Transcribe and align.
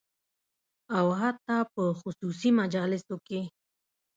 او 0.97 1.05
حتی 1.19 1.57
په 1.73 1.83
خصوصي 1.99 2.49
مجالسو 2.59 3.15
کې 3.27 3.41